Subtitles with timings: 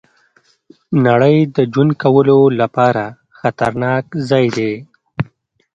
[1.05, 3.03] نړۍ د ژوند کولو لپاره
[3.39, 4.73] خطرناک ځای دی.